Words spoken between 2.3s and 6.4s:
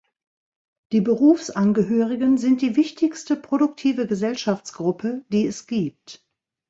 sind die wichtigste produktive Gesellschaftsgruppe, die es gibt.